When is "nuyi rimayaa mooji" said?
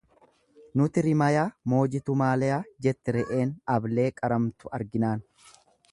0.79-2.01